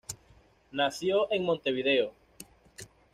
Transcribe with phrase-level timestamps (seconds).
[0.71, 2.15] Nacido en Montevideo.